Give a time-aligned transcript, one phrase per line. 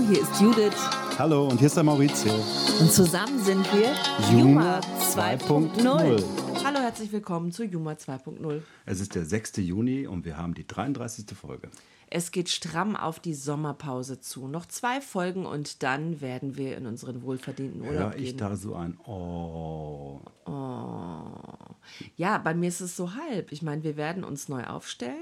[0.00, 0.76] Hallo, hier ist Judith.
[1.18, 2.32] Hallo, und hier ist der Maurizio.
[2.80, 3.92] Und zusammen sind wir
[4.32, 6.24] Juma 2.0.
[6.64, 8.62] Hallo, herzlich willkommen zu Juma 2.0.
[8.86, 9.58] Es ist der 6.
[9.58, 11.26] Juni und wir haben die 33.
[11.36, 11.68] Folge.
[12.08, 14.48] Es geht stramm auf die Sommerpause zu.
[14.48, 18.38] Noch zwei Folgen und dann werden wir in unseren wohlverdienten Urlaub Hör ich gehen.
[18.38, 20.20] da so ein Oh.
[22.16, 23.52] Ja, bei mir ist es so halb.
[23.52, 25.18] Ich meine, wir werden uns neu aufstellen.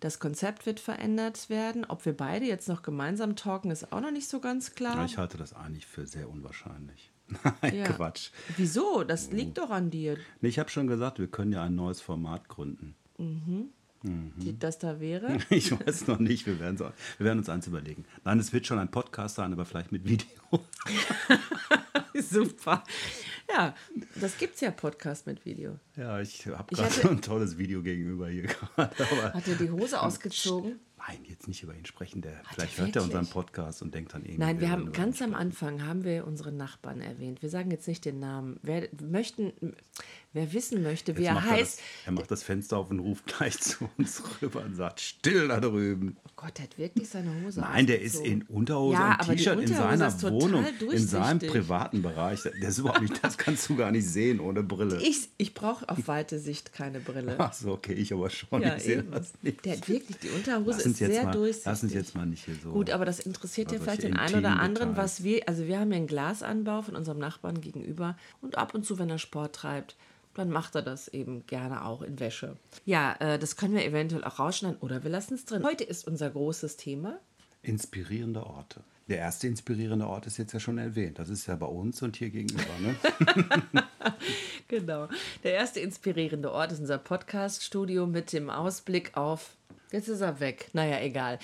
[0.00, 1.84] Das Konzept wird verändert werden.
[1.84, 4.96] Ob wir beide jetzt noch gemeinsam talken, ist auch noch nicht so ganz klar.
[4.96, 7.10] Ja, ich halte das eigentlich für sehr unwahrscheinlich.
[7.62, 7.84] Nein, Ja.
[7.84, 8.30] Quatsch.
[8.56, 9.02] Wieso?
[9.04, 12.00] Das liegt doch an dir, Nee, ich habe schon gesagt, wir können ja ein neues
[12.00, 12.94] Format gründen.
[13.18, 15.38] die- das da wäre.
[15.50, 16.84] Ich weiß noch nicht, wir werden, so,
[17.18, 18.04] wir werden uns eins überlegen.
[18.24, 20.26] Nein, es wird schon ein Podcast sein, aber vielleicht mit Video.
[22.30, 22.84] Super.
[23.48, 23.74] Ja,
[24.20, 25.78] das gibt's ja Podcast mit Video.
[25.96, 28.42] Ja, ich habe gerade so ein tolles Video gegenüber hier
[28.76, 29.34] gerade.
[29.34, 30.80] Hat er die Hose ausgezogen?
[31.08, 32.22] nein, jetzt nicht über ihn sprechen.
[32.22, 33.26] Der, er vielleicht hört er unseren?
[33.26, 34.38] Podcast und denkt dann irgendwie.
[34.38, 37.42] Nein, wir haben ganz am Anfang haben wir unseren Nachbarn erwähnt.
[37.42, 38.58] Wir sagen jetzt nicht den Namen.
[38.62, 39.52] Wer möchten,
[40.36, 41.50] wer wissen möchte, wie Jetzt er heißt.
[41.50, 45.00] Er, das, er macht das Fenster auf und ruft gleich zu uns rüber und sagt:
[45.00, 46.16] Still da drüben.
[46.24, 49.60] Oh Gott, der hat wirklich seine Hose Nein, der ist in Unterhose Ja, und T-Shirt
[49.60, 52.42] in seiner Wohnung, in seinem privaten Bereich.
[52.42, 55.00] Der ist überhaupt nicht, das kannst du gar nicht sehen ohne Brille.
[55.02, 57.36] Ich, ich brauche auf weite Sicht keine Brille.
[57.38, 58.62] Ach so, okay, ich aber schon.
[58.62, 59.64] Ja, ich sehe das nicht.
[59.64, 61.66] Der hat wirklich, die Unterhose ist sehr mal, durchsichtig.
[61.66, 62.72] Lass uns jetzt mal nicht hier so.
[62.72, 65.18] Gut, aber das interessiert ja vielleicht den einen oder anderen, Details.
[65.18, 68.84] was wir, also wir haben ja einen Glasanbau von unserem Nachbarn gegenüber und ab und
[68.84, 69.96] zu, wenn er Sport treibt,
[70.36, 72.56] dann macht er das eben gerne auch in Wäsche.
[72.84, 75.64] Ja, äh, das können wir eventuell auch rausschneiden oder wir lassen es drin.
[75.64, 77.18] Heute ist unser großes Thema.
[77.62, 78.80] Inspirierende Orte.
[79.08, 81.18] Der erste inspirierende Ort ist jetzt ja schon erwähnt.
[81.18, 82.64] Das ist ja bei uns und hier gegenüber.
[82.80, 83.82] Ne?
[84.68, 85.08] Genau.
[85.44, 89.50] Der erste inspirierende Ort ist unser Podcast-Studio mit dem Ausblick auf.
[89.92, 90.70] Jetzt ist er weg.
[90.72, 91.38] Naja, egal.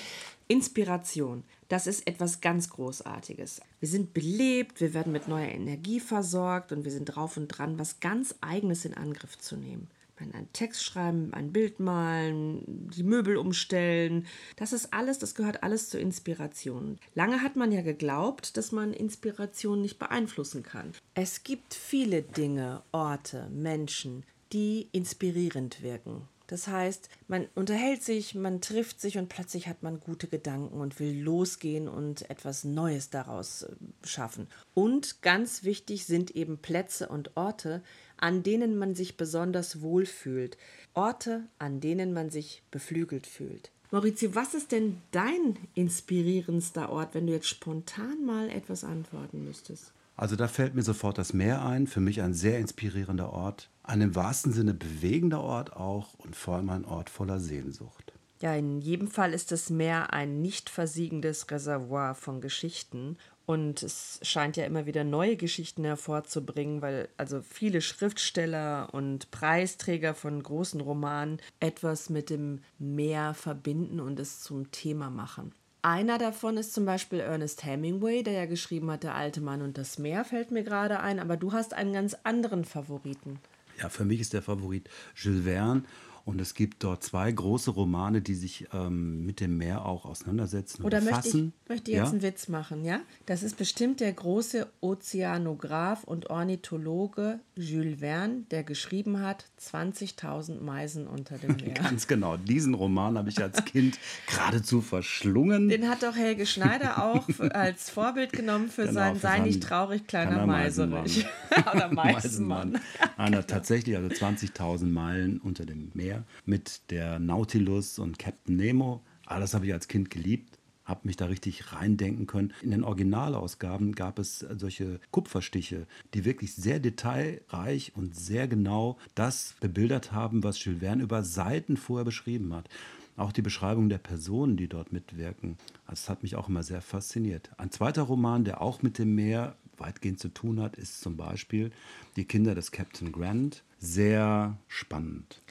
[0.49, 1.45] Inspiration.
[1.73, 3.63] Das ist etwas ganz Großartiges.
[3.81, 7.79] Wir sind belebt, wir werden mit neuer Energie versorgt und wir sind drauf und dran,
[7.79, 9.89] was ganz Eigenes in Angriff zu nehmen.
[10.19, 14.27] Einen Text schreiben, ein Bild malen, die Möbel umstellen.
[14.57, 16.99] Das ist alles, das gehört alles zur Inspiration.
[17.15, 20.93] Lange hat man ja geglaubt, dass man Inspiration nicht beeinflussen kann.
[21.15, 26.29] Es gibt viele Dinge, Orte, Menschen, die inspirierend wirken.
[26.53, 31.01] Das heißt, man unterhält sich, man trifft sich und plötzlich hat man gute Gedanken und
[31.01, 33.75] will losgehen und etwas Neues daraus äh,
[34.05, 34.49] schaffen.
[34.75, 37.83] Und ganz wichtig sind eben Plätze und Orte,
[38.19, 40.59] an denen man sich besonders wohl fühlt.
[40.93, 43.71] Orte, an denen man sich beflügelt fühlt.
[43.91, 49.95] Maurizio, was ist denn dein inspirierendster Ort, wenn du jetzt spontan mal etwas antworten müsstest?
[50.17, 51.87] Also da fällt mir sofort das Meer ein.
[51.87, 53.71] Für mich ein sehr inspirierender Ort.
[53.83, 58.13] Ein im wahrsten Sinne bewegender Ort auch und vor allem ein Ort voller Sehnsucht.
[58.41, 63.17] Ja, in jedem Fall ist das Meer ein nicht versiegendes Reservoir von Geschichten.
[63.47, 70.15] Und es scheint ja immer wieder neue Geschichten hervorzubringen, weil also viele Schriftsteller und Preisträger
[70.15, 75.53] von großen Romanen etwas mit dem Meer verbinden und es zum Thema machen.
[75.85, 79.77] Einer davon ist zum Beispiel Ernest Hemingway, der ja geschrieben hat, Der alte Mann und
[79.77, 83.41] das Meer, fällt mir gerade ein, aber du hast einen ganz anderen Favoriten.
[83.81, 85.83] Ja, für mich ist der Favorit Jules Verne.
[86.25, 90.85] Und es gibt dort zwei große Romane, die sich ähm, mit dem Meer auch auseinandersetzen
[90.85, 92.11] Oder möchte ich, möchte jetzt ja?
[92.11, 93.01] einen Witz machen, ja?
[93.27, 101.09] Das ist bestimmt der große Ozeanograph und Ornithologe Jules Verne, der geschrieben hat 20.000 Meisen
[101.09, 101.75] unter dem Meer.
[101.75, 102.37] Ganz genau.
[102.37, 105.69] Diesen Roman habe ich als Kind geradezu verschlungen.
[105.69, 110.07] Den hat doch Helge Schneider auch als Vorbild genommen für Genau, sein Sei nicht traurig,
[110.07, 111.27] kleiner Meiserich.
[111.73, 112.81] Oder Meisenmann.
[113.17, 116.12] Einer tatsächlich, also 20.000 Meilen unter dem Meer
[116.45, 119.03] mit der Nautilus und Captain Nemo.
[119.27, 122.53] All das habe ich als Kind geliebt, habe mich da richtig reindenken können.
[122.63, 129.55] In den Originalausgaben gab es solche Kupferstiche, die wirklich sehr detailreich und sehr genau das
[129.61, 132.69] bebildert haben, was Jules Verne über Seiten vorher beschrieben hat.
[133.17, 137.51] Auch die Beschreibung der Personen, die dort mitwirken, das hat mich auch immer sehr fasziniert.
[137.59, 141.73] Ein zweiter Roman, der auch mit dem Meer weitgehend zu tun hat, ist zum Beispiel
[142.17, 143.65] Die Kinder des Captain Grant.
[143.79, 145.43] Sehr spannend.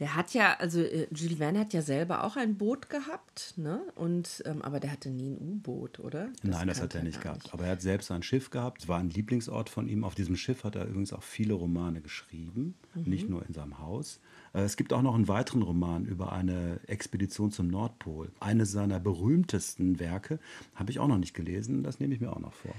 [0.00, 3.82] Der hat ja, also äh, Jules Verne hat ja selber auch ein Boot gehabt, ne?
[3.94, 6.30] Und, ähm, aber der hatte nie ein U-Boot, oder?
[6.42, 7.52] Nein, das hat er nicht gehabt.
[7.52, 8.82] Aber er hat selbst ein Schiff gehabt.
[8.82, 10.02] Es war ein Lieblingsort von ihm.
[10.02, 14.20] Auf diesem Schiff hat er übrigens auch viele Romane geschrieben, nicht nur in seinem Haus.
[14.54, 18.32] Äh, Es gibt auch noch einen weiteren Roman über eine Expedition zum Nordpol.
[18.40, 20.38] Eines seiner berühmtesten Werke
[20.74, 21.82] habe ich auch noch nicht gelesen.
[21.82, 22.74] Das nehme ich mir auch noch vor.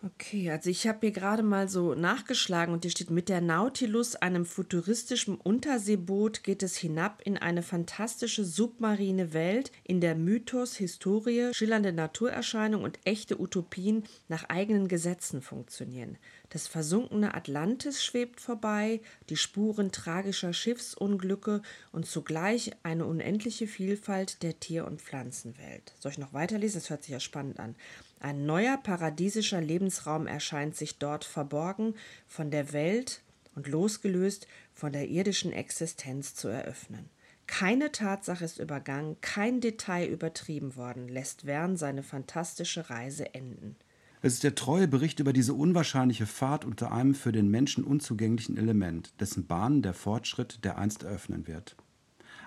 [0.00, 4.14] Okay, also ich habe hier gerade mal so nachgeschlagen und hier steht, mit der Nautilus,
[4.14, 11.50] einem futuristischen Unterseeboot, geht es hinab in eine fantastische submarine Welt, in der Mythos, Historie,
[11.52, 16.16] schillernde Naturerscheinungen und echte Utopien nach eigenen Gesetzen funktionieren.
[16.50, 19.00] Das versunkene Atlantis schwebt vorbei,
[19.30, 21.60] die Spuren tragischer Schiffsunglücke
[21.90, 25.92] und zugleich eine unendliche Vielfalt der Tier- und Pflanzenwelt.
[25.98, 26.80] Soll ich noch weiterlesen?
[26.80, 27.74] Das hört sich ja spannend an.
[28.20, 31.94] Ein neuer paradiesischer Lebensraum erscheint sich dort verborgen
[32.26, 33.22] von der Welt
[33.54, 37.10] und losgelöst von der irdischen Existenz zu eröffnen.
[37.46, 43.76] Keine Tatsache ist übergangen, kein Detail übertrieben worden, lässt Verne seine fantastische Reise enden.
[44.20, 48.56] Es ist der treue Bericht über diese unwahrscheinliche Fahrt unter einem für den Menschen unzugänglichen
[48.56, 51.76] Element, dessen Bahnen der Fortschritt der einst eröffnen wird.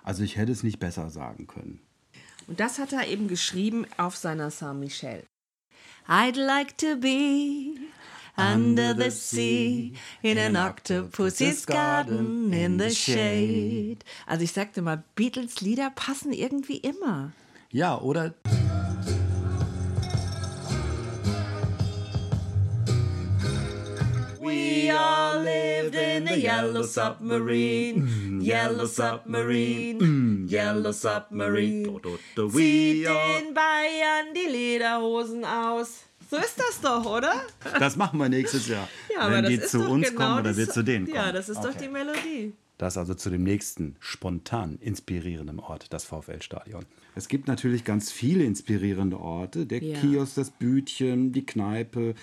[0.03, 1.81] Also ich hätte es nicht besser sagen können.
[2.47, 5.23] Und das hat er eben geschrieben auf seiner Saint-Michel.
[6.07, 7.77] I'd like to be
[8.37, 9.93] under the sea
[10.23, 14.03] in an octopus's garden in the shade.
[14.25, 17.31] Also ich sagte mal, Beatles Lieder passen irgendwie immer.
[17.71, 18.33] Ja, oder
[24.97, 31.85] all lived in the yellow submarine, yellow submarine, yellow submarine.
[32.51, 36.03] Zieht in Bayern die Lederhosen aus.
[36.29, 37.33] So ist das doch, oder?
[37.79, 38.87] Das machen wir nächstes Jahr.
[39.13, 41.15] Ja, wenn die zu doch uns genau kommen oder wir zu denen kommen.
[41.17, 41.79] Ja, das ist doch Okay.
[41.83, 42.53] die Melodie.
[42.77, 46.85] Das also zu dem nächsten spontan inspirierenden Ort, das VfL-Stadion.
[47.15, 49.65] Es gibt natürlich ganz viele inspirierende Orte.
[49.65, 49.99] Der Ja.
[49.99, 52.15] Kiosk, das Bütchen, die Kneipe,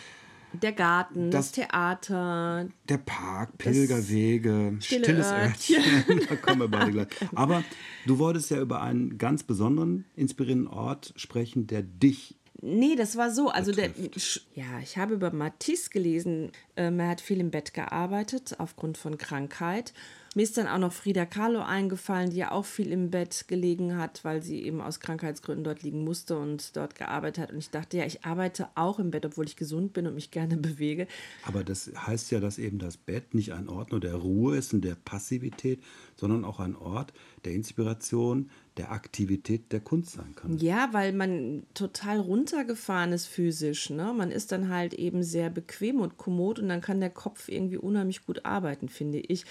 [0.53, 2.69] Der Garten, das, Das- Theater.
[2.89, 5.83] der Park, Pilgerwege, stille stilles Örtchen.
[5.83, 6.21] Örtchen.
[6.29, 7.09] da kommen wir beide gleich.
[7.35, 7.63] Aber
[8.07, 13.31] du wolltest ja über einen ganz besonderen, inspirierenden Ort sprechen, der dich Nee, das war
[13.31, 13.51] so.
[13.51, 13.91] Also der,
[14.55, 16.51] ja, ich habe über Matisse gelesen.
[16.77, 19.93] Ähm, er hat viel im Bett gearbeitet aufgrund von Krankheit.
[20.35, 23.97] Mir ist dann auch noch Frida Kahlo eingefallen, die ja auch viel im Bett gelegen
[23.97, 27.53] hat, weil sie eben aus Krankheitsgründen dort liegen musste und dort gearbeitet hat.
[27.53, 30.31] Und ich dachte, ja, ich arbeite auch im Bett, obwohl ich gesund bin und mich
[30.31, 31.07] gerne bewege.
[31.45, 34.75] Aber das heißt ja, dass eben das Bett nicht ein Ort nur der Ruhe ist
[34.75, 35.83] und der Passivität,
[36.17, 37.13] sondern auch ein Ort
[37.45, 40.57] der Inspiration, der Aktivität der Kunst sein kann.
[40.59, 43.91] Ja, weil man total runtergefahren ist physisch.
[43.91, 44.15] Ne?
[44.17, 47.77] Man ist dann halt eben sehr bequem und kommod und dann kann der Kopf irgendwie
[47.77, 49.45] unheimlich gut arbeiten, finde ich.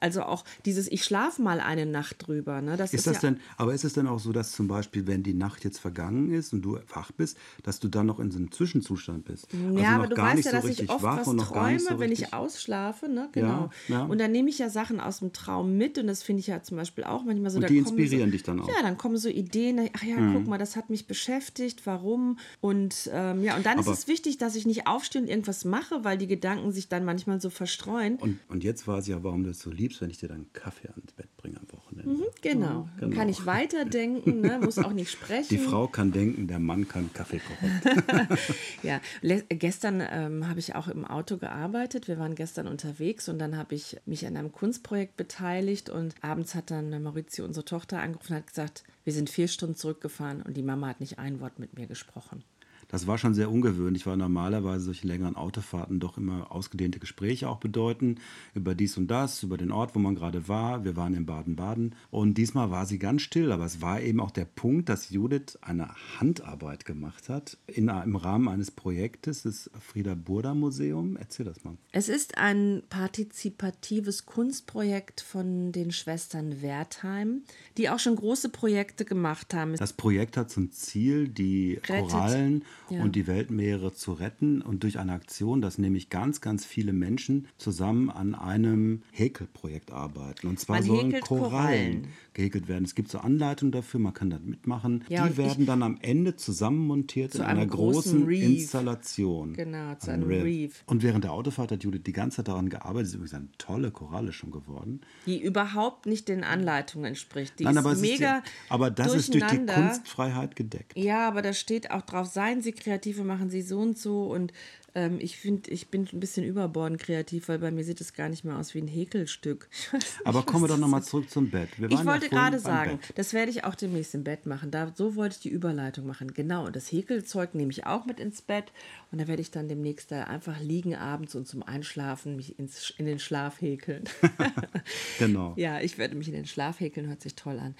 [0.00, 2.60] Also auch dieses, ich schlafe mal eine Nacht drüber.
[2.62, 2.76] Ne?
[2.76, 5.06] Das Ist ist, das ja, denn, aber ist es denn auch so, dass zum Beispiel,
[5.06, 8.30] wenn die Nacht jetzt vergangen ist und du wach bist, dass du dann noch in
[8.30, 9.48] so einem Zwischenzustand bist?
[9.52, 11.98] Also ja, aber noch du weißt ja, so dass ich richtig oft was träume, so
[11.98, 13.28] wenn ich ausschlafe, ne?
[13.32, 13.70] Genau.
[13.88, 14.04] ja.
[14.04, 16.62] Und dann nehme ich ja Sachen aus dem Traum mit und das finde ich ja
[16.62, 17.58] zum Beispiel auch manchmal so.
[17.58, 18.66] Und die inspirieren so, dich dann auch.
[18.66, 18.72] Mhm.
[18.74, 22.38] Ja, dann kommen so Ideen, ach ja, guck mal, das hat mich beschäftigt, warum?
[22.60, 25.64] Und ähm, ja, und dann Aber- ist es wichtig, dass ich nicht aufstehe und irgendwas
[25.64, 28.16] mache, weil die Gedanken sich dann manchmal so verstreuen.
[28.16, 30.52] Und, und jetzt weiß ich ja, warum du es so liebst, wenn ich dir dann
[30.52, 32.24] Kaffee ans Bett bringe am Wochenende.
[32.42, 32.88] Genau.
[32.98, 34.58] Dann kann ich weiterdenken, ne?
[34.62, 35.48] muss auch nicht sprechen.
[35.50, 37.80] Die Frau kann denken, der Mann kann Kaffee kochen.
[38.82, 42.08] Ja, le- gestern ähm, habe ich auch im Auto gearbeitet.
[42.08, 46.54] Wir waren gestern unterwegs und dann habe ich mich an einem Kunstprojekt beteiligt und abends
[46.54, 50.56] hat dann Maurizio, unsere Tochter, angerufen und hat gesagt, wir sind vier Stunden zurückgefahren und
[50.56, 52.42] die Mama hat nicht ein Wort mit mir gesprochen.
[52.90, 57.58] Das war schon sehr ungewöhnlich, weil normalerweise solche längeren Autofahrten doch immer ausgedehnte Gespräche auch
[57.58, 58.16] bedeuten
[58.54, 60.84] über dies und das, über den Ort, wo man gerade war.
[60.84, 64.32] Wir waren in Baden-Baden und diesmal war sie ganz still, aber es war eben auch
[64.32, 70.14] der Punkt, dass Judith eine Handarbeit gemacht hat in, im Rahmen eines Projektes des Frieda
[70.14, 71.16] Burda Museum.
[71.16, 71.76] Erzähl das mal.
[71.92, 77.42] Es ist ein partizipatives Kunstprojekt von den Schwestern Wertheim,
[77.76, 79.76] die auch schon große Projekte gemacht haben.
[79.76, 82.10] Das Projekt hat zum Ziel, die Rettet.
[82.10, 83.02] Korallen Ja.
[83.02, 87.46] und die Weltmeere zu retten und durch eine Aktion, dass nämlich ganz, ganz viele Menschen
[87.56, 90.46] zusammen an einem Häkelprojekt arbeiten.
[90.48, 92.06] Und zwar Man sollen Korallen, Korallen.
[92.34, 92.84] gehäkelt werden.
[92.84, 95.04] Es gibt so Anleitungen dafür, man kann da mitmachen.
[95.08, 98.44] Ja, die werden dann am Ende zusammenmontiert in einem einer großen großen Reef.
[98.60, 99.54] Installation.
[99.54, 100.82] Genau, zu Ein einem Reef.
[100.86, 103.02] Und während der Autofahrt hat Judith die ganze Zeit daran gearbeitet.
[103.02, 105.00] Es ist übrigens eine tolle Koralle schon geworden.
[105.26, 107.58] die überhaupt nicht den Anleitungen entspricht.
[107.58, 109.60] Die Nein, ist aber, es ist mega ja, aber das ist durch die.
[109.66, 110.96] Kunstfreiheit gedeckt.
[110.96, 114.24] Ja, aber da steht auch drauf, seien Sie kreativ und machen Sie so und so.
[114.24, 114.52] Und
[114.94, 118.28] ähm, ich finde, ich bin ein bisschen überbordend kreativ, weil bei mir sieht es gar
[118.28, 119.68] nicht mehr aus wie ein Häkelstück.
[119.92, 121.68] Nicht, Aber kommen wir doch nochmal zurück zum Bett.
[121.74, 123.12] Ich ja wollte vorhin gerade sagen, Bett.
[123.16, 124.70] das werde ich auch demnächst im Bett machen.
[124.70, 126.34] Da, so wollte ich die Überleitung machen.
[126.34, 128.72] Genau, und das Häkelzeug nehme ich auch mit ins Bett.
[129.12, 132.92] Und da werde ich dann demnächst da einfach liegen abends und zum Einschlafen mich ins,
[132.96, 134.04] in den Schlaf häkeln.
[135.18, 135.54] Genau.
[135.60, 137.74] Ja, ich werde mich in den Schlaf häkeln, hört sich toll an.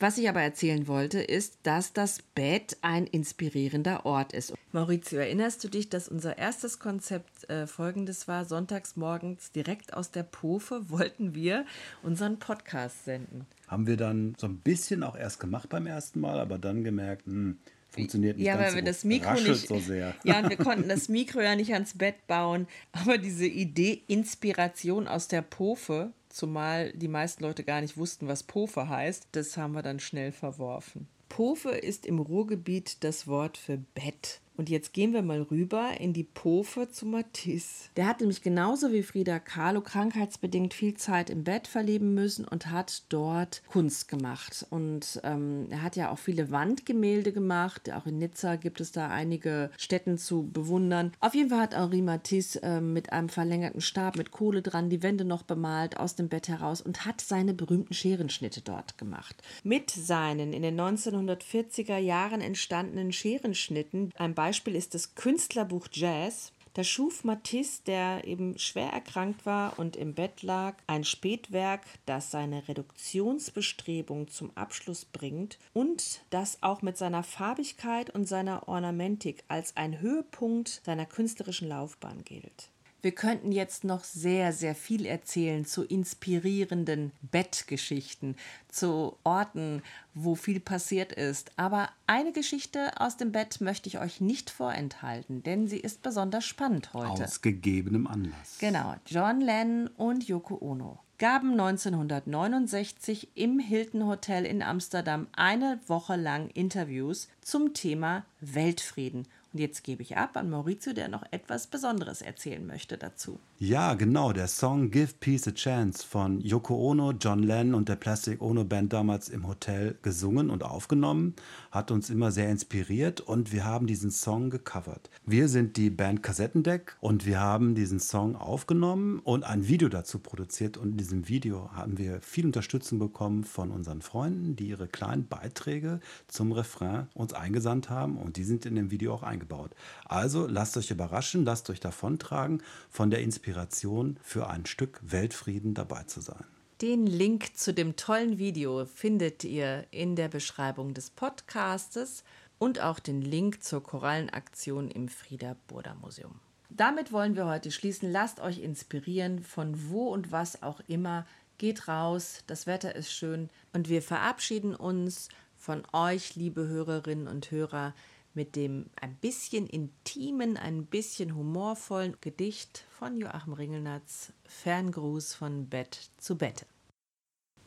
[0.00, 4.54] Was ich aber erzählen wollte, ist, dass das Bett ein inspirierender Ort ist.
[4.70, 8.44] Maurizio, erinnerst du dich, dass unser erstes Konzept äh, folgendes war?
[8.44, 11.66] Sonntags morgens direkt aus der Pofe wollten wir
[12.04, 13.44] unseren Podcast senden.
[13.66, 17.26] Haben wir dann so ein bisschen auch erst gemacht beim ersten Mal, aber dann gemerkt,
[17.26, 20.14] mh, hm, funktioniert nicht ja, ganz weil wir das Mikro nicht so sehr.
[20.22, 25.08] Ja, und wir konnten das Mikro ja nicht ans Bett bauen, aber diese Idee Inspiration
[25.08, 29.28] aus der Pofe zumal die meisten Leute gar nicht wussten, was Pofe heißt.
[29.32, 31.08] Das haben wir dann schnell verworfen.
[31.28, 34.40] Pofe ist im Ruhrgebiet das Wort für Bett.
[34.58, 37.90] Und jetzt gehen wir mal rüber in die Pofe zu Matisse.
[37.96, 42.66] Der hat nämlich genauso wie Frida Kahlo krankheitsbedingt viel Zeit im Bett verleben müssen und
[42.66, 44.66] hat dort Kunst gemacht.
[44.68, 47.88] Und ähm, er hat ja auch viele Wandgemälde gemacht.
[47.92, 51.12] Auch in Nizza gibt es da einige Städten zu bewundern.
[51.20, 55.04] Auf jeden Fall hat Henri Matisse äh, mit einem verlängerten Stab mit Kohle dran die
[55.04, 59.40] Wände noch bemalt aus dem Bett heraus und hat seine berühmten Scherenschnitte dort gemacht.
[59.62, 66.52] Mit seinen in den 1940er Jahren entstandenen Scherenschnitten, ein Beispiel Beispiel ist das Künstlerbuch Jazz.
[66.72, 72.30] Da schuf Matisse, der eben schwer erkrankt war und im Bett lag, ein Spätwerk, das
[72.30, 79.76] seine Reduktionsbestrebung zum Abschluss bringt und das auch mit seiner Farbigkeit und seiner Ornamentik als
[79.76, 82.70] ein Höhepunkt seiner künstlerischen Laufbahn gilt.
[83.00, 88.34] Wir könnten jetzt noch sehr, sehr viel erzählen zu inspirierenden Bettgeschichten,
[88.68, 89.82] zu Orten,
[90.14, 91.52] wo viel passiert ist.
[91.56, 96.44] Aber eine Geschichte aus dem Bett möchte ich euch nicht vorenthalten, denn sie ist besonders
[96.44, 97.24] spannend heute.
[97.24, 98.58] Aus gegebenem Anlass.
[98.58, 106.14] Genau, John Lennon und Yoko Ono gaben 1969 im Hilton Hotel in Amsterdam eine Woche
[106.14, 111.66] lang Interviews zum Thema Weltfrieden und jetzt gebe ich ab an Maurizio, der noch etwas
[111.66, 113.38] Besonderes erzählen möchte dazu.
[113.58, 114.32] Ja, genau.
[114.32, 118.64] Der Song Give Peace a Chance von Yoko Ono, John Lennon und der Plastic Ono
[118.64, 121.34] Band damals im Hotel gesungen und aufgenommen,
[121.70, 125.08] hat uns immer sehr inspiriert und wir haben diesen Song gecovert.
[125.24, 130.18] Wir sind die Band Kassettendeck und wir haben diesen Song aufgenommen und ein Video dazu
[130.18, 130.76] produziert.
[130.76, 135.26] Und in diesem Video haben wir viel Unterstützung bekommen von unseren Freunden, die ihre kleinen
[135.26, 139.70] Beiträge zum Refrain uns eingesandt haben und die sind in dem Video auch eingebaut.
[140.04, 146.04] Also lasst euch überraschen, lasst euch davontragen von der Inspiration für ein Stück Weltfrieden dabei
[146.04, 146.44] zu sein.
[146.80, 152.22] Den Link zu dem tollen Video findet ihr in der Beschreibung des Podcastes
[152.58, 156.40] und auch den Link zur Korallenaktion im Frieder Burda Museum.
[156.70, 158.12] Damit wollen wir heute schließen.
[158.12, 161.26] Lasst euch inspirieren von wo und was auch immer.
[161.56, 167.50] Geht raus, das Wetter ist schön und wir verabschieden uns von euch, liebe Hörerinnen und
[167.50, 167.94] Hörer,
[168.38, 176.08] mit dem ein bisschen intimen, ein bisschen humorvollen Gedicht von Joachim Ringelnatz Ferngruß von Bett
[176.18, 176.64] zu Bette.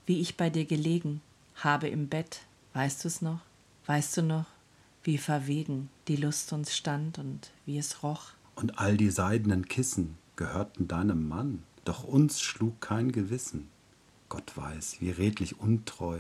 [0.05, 1.21] Wie ich bei dir gelegen
[1.55, 3.41] habe im Bett, weißt du's noch?
[3.85, 4.45] Weißt du noch,
[5.03, 8.31] wie verwegen die Lust uns stand und wie es roch?
[8.55, 13.67] Und all die seidenen Kissen gehörten deinem Mann, doch uns schlug kein Gewissen.
[14.29, 16.19] Gott weiß, wie redlich untreu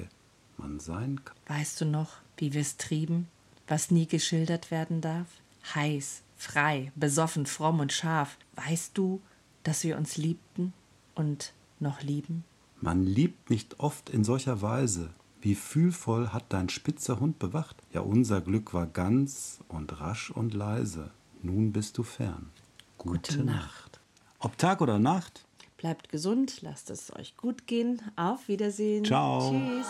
[0.57, 1.37] man sein kann.
[1.47, 3.29] Weißt du noch, wie wir's trieben,
[3.71, 5.27] was nie geschildert werden darf?
[5.73, 8.37] Heiß, frei, besoffen, fromm und scharf.
[8.55, 9.21] Weißt du,
[9.63, 10.73] dass wir uns liebten
[11.15, 12.43] und noch lieben?
[12.81, 15.09] Man liebt nicht oft in solcher Weise.
[15.39, 17.77] Wie fühlvoll hat dein spitzer Hund bewacht?
[17.93, 21.11] Ja, unser Glück war ganz und rasch und leise.
[21.41, 22.51] Nun bist du fern.
[22.97, 23.57] Gute, Gute Nacht.
[23.57, 23.99] Nacht.
[24.39, 25.45] Ob Tag oder Nacht?
[25.77, 28.01] Bleibt gesund, lasst es euch gut gehen.
[28.15, 29.05] Auf Wiedersehen.
[29.05, 29.49] Ciao.
[29.49, 29.87] Tschüss.